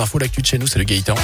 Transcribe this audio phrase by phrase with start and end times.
[0.00, 1.14] Info, l'actu de chez nous, c'est le Gaëtan.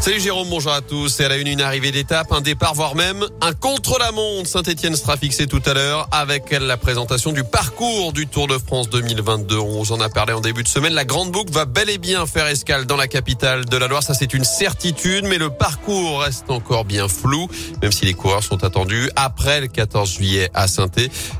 [0.00, 1.18] Salut Jérôme, bonjour à tous.
[1.18, 4.48] Et à la une, une arrivée d'étape, un départ, voire même un contre-la-montre.
[4.48, 8.88] Saint-Etienne sera fixé tout à l'heure avec la présentation du parcours du Tour de France
[8.90, 9.58] 2022.
[9.58, 10.92] On en a parlé en début de semaine.
[10.92, 14.04] La Grande Boucle va bel et bien faire escale dans la capitale de la Loire.
[14.04, 17.48] Ça, c'est une certitude, mais le parcours reste encore bien flou,
[17.82, 20.86] même si les coureurs sont attendus après le 14 juillet à saint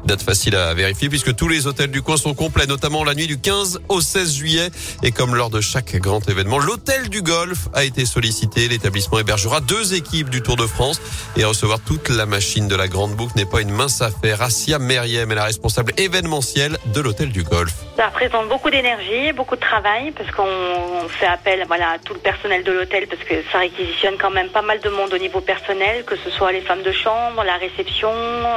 [0.04, 3.28] Date facile à vérifier puisque tous les hôtels du coin sont complets, notamment la nuit
[3.28, 4.70] du 15 au 16 juillet.
[5.04, 9.60] Et comme lors de chaque grand événement, l'hôtel du golf a été sollicité L'établissement hébergera
[9.60, 11.00] deux équipes du Tour de France
[11.36, 14.42] et recevoir toute la machine de la Grande Boucle n'est pas une mince affaire.
[14.42, 17.72] Assia Meriem est la responsable événementielle de l'hôtel du Golf.
[17.96, 22.20] Ça représente beaucoup d'énergie, beaucoup de travail parce qu'on fait appel voilà, à tout le
[22.20, 25.40] personnel de l'hôtel parce que ça réquisitionne quand même pas mal de monde au niveau
[25.40, 28.10] personnel, que ce soit les femmes de chambre, la réception,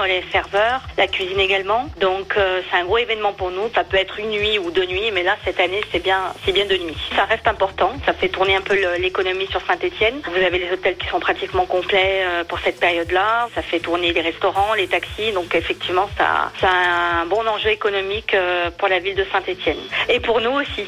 [0.05, 1.89] les serveurs, la cuisine également.
[1.99, 3.69] Donc euh, c'est un gros événement pour nous.
[3.75, 6.53] Ça peut être une nuit ou deux nuits, mais là cette année c'est bien, c'est
[6.53, 6.97] bien de nuit.
[7.15, 7.90] Ça reste important.
[8.21, 12.23] Fait tourner un peu l'économie sur saint vous avez les hôtels qui sont pratiquement complets
[12.23, 13.49] euh, pour cette période-là.
[13.55, 15.31] Ça fait tourner les restaurants, les taxis.
[15.33, 19.79] Donc effectivement, ça, ça a un bon enjeu économique euh, pour la ville de Saint-Etienne.
[20.07, 20.87] Et pour nous aussi.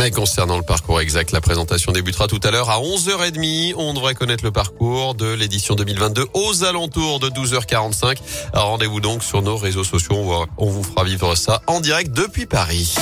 [0.04, 3.74] Et concernant le parcours exact, la présentation débutera tout à l'heure à 11h30.
[3.76, 8.18] On devrait connaître le parcours de l'édition 2022 aux alentours de 12h45.
[8.54, 10.46] Rendez-vous donc sur nos réseaux sociaux.
[10.58, 12.96] On vous fera vivre ça en direct depuis Paris.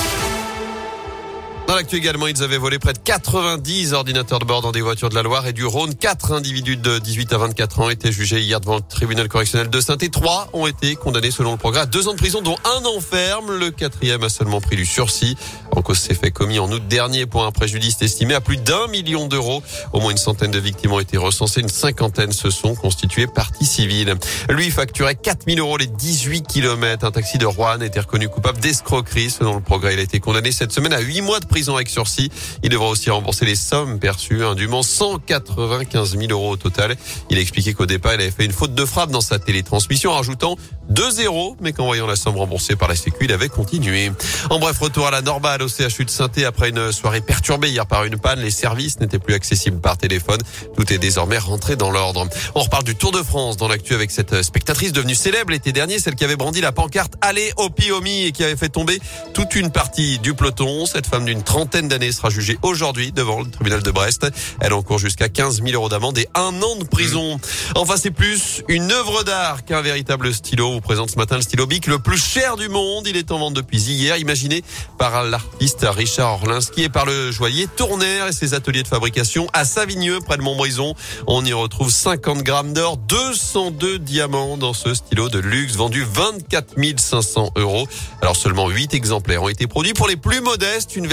[1.73, 5.09] Dans l'actu également, ils avaient volé près de 90 ordinateurs de bord dans des voitures
[5.09, 5.95] de la Loire et du Rhône.
[5.95, 9.81] Quatre individus de 18 à 24 ans étaient jugés hier devant le tribunal correctionnel de
[9.81, 12.85] saint Trois ont été condamnés selon le progrès à deux ans de prison, dont un
[12.85, 13.57] an ferme.
[13.57, 15.35] Le quatrième a seulement pris du sursis.
[15.75, 18.85] En cause, ces faits commis en août dernier pour un préjudice estimé à plus d'un
[18.89, 19.63] million d'euros.
[19.93, 21.61] Au moins une centaine de victimes ont été recensées.
[21.61, 24.13] Une cinquantaine se sont constituées partie civile.
[24.47, 27.03] Lui facturait 4000 euros les 18 kilomètres.
[27.03, 29.31] Un taxi de Rouen a été reconnu coupable d'escroquerie.
[29.31, 31.89] Selon le progrès, il a été condamné cette semaine à huit mois de prison avec
[31.89, 32.29] sursis.
[32.63, 36.95] Il devra aussi rembourser les sommes perçues indûment, 195 000 euros au total.
[37.29, 40.11] Il a expliqué qu'au départ, il avait fait une faute de frappe dans sa télétransmission,
[40.11, 40.57] en rajoutant
[40.89, 44.11] 2 zéros, mais qu'en voyant la somme remboursée par la Sécu, il avait continué.
[44.49, 47.85] En bref, retour à la normale au CHU de saint après une soirée perturbée hier
[47.85, 48.39] par une panne.
[48.39, 50.39] Les services n'étaient plus accessibles par téléphone.
[50.75, 52.27] Tout est désormais rentré dans l'ordre.
[52.55, 55.99] On reparle du Tour de France dans l'actu avec cette spectatrice devenue célèbre l'été dernier,
[55.99, 58.99] celle qui avait brandi la pancarte Allez au Piomi et qui avait fait tomber
[59.33, 60.85] toute une partie du peloton.
[60.85, 64.25] Cette femme d'une trentaine d'années sera jugée aujourd'hui devant le tribunal de Brest.
[64.59, 67.39] Elle encourt jusqu'à 15 000 euros d'amende et un an de prison.
[67.75, 70.69] Enfin, c'est plus une œuvre d'art qu'un véritable stylo.
[70.69, 73.05] On vous présente ce matin le stylo Bic le plus cher du monde.
[73.05, 74.63] Il est en vente depuis hier, imaginé
[74.97, 79.63] par l'artiste Richard Orlinski et par le joaillier Tournaire et ses ateliers de fabrication à
[79.63, 80.95] Savigneux, près de Montbrison.
[81.27, 86.73] On y retrouve 50 grammes d'or, 202 diamants dans ce stylo de luxe vendu 24
[86.97, 87.87] 500 euros.
[88.23, 89.93] Alors seulement 8 exemplaires ont été produits.
[89.93, 91.05] Pour les plus modestes, une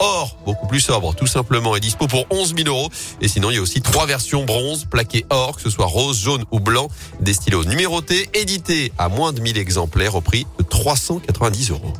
[0.00, 2.90] or, beaucoup plus sobre, tout simplement, est dispo pour 11 000 euros.
[3.20, 6.20] Et sinon, il y a aussi trois versions bronze plaquées or, que ce soit rose,
[6.20, 6.88] jaune ou blanc,
[7.20, 11.92] des stylos numérotés, édités à moins de 1000 exemplaires au prix de 390 euros.